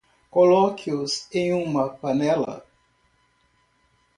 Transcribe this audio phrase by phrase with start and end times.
[0.31, 2.65] Coloque-os em uma panela.